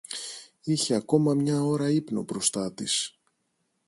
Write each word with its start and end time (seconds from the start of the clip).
Είχε 0.61 0.95
ακόμα 0.95 1.33
μια 1.33 1.63
ώρα 1.63 1.89
ύπνο 1.89 2.23
μπροστά 2.23 2.73
της 2.73 3.19